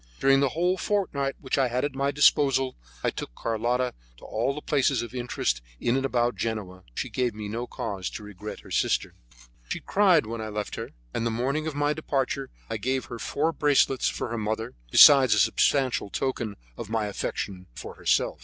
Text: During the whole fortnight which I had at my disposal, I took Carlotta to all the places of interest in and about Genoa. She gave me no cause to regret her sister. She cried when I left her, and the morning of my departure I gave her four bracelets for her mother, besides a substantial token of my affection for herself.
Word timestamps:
During 0.19 0.39
the 0.39 0.49
whole 0.49 0.77
fortnight 0.79 1.35
which 1.41 1.59
I 1.59 1.67
had 1.67 1.85
at 1.85 1.93
my 1.93 2.09
disposal, 2.09 2.75
I 3.03 3.11
took 3.11 3.35
Carlotta 3.35 3.93
to 4.17 4.25
all 4.25 4.55
the 4.55 4.61
places 4.61 5.03
of 5.03 5.13
interest 5.13 5.61
in 5.79 5.95
and 5.95 6.07
about 6.07 6.35
Genoa. 6.35 6.81
She 6.95 7.07
gave 7.07 7.35
me 7.35 7.47
no 7.47 7.67
cause 7.67 8.09
to 8.17 8.23
regret 8.23 8.61
her 8.61 8.71
sister. 8.71 9.13
She 9.69 9.79
cried 9.79 10.25
when 10.25 10.41
I 10.41 10.47
left 10.47 10.73
her, 10.73 10.89
and 11.13 11.23
the 11.23 11.29
morning 11.29 11.67
of 11.67 11.75
my 11.75 11.93
departure 11.93 12.49
I 12.67 12.77
gave 12.77 13.05
her 13.05 13.19
four 13.19 13.51
bracelets 13.51 14.09
for 14.09 14.29
her 14.29 14.39
mother, 14.39 14.73
besides 14.89 15.35
a 15.35 15.39
substantial 15.39 16.09
token 16.09 16.55
of 16.77 16.89
my 16.89 17.05
affection 17.05 17.67
for 17.75 17.93
herself. 17.93 18.39